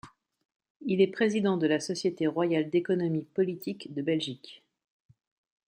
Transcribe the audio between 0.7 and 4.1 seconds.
Il est président de la Société Royale d'Économie politique de